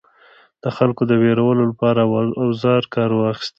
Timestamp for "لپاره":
1.71-2.01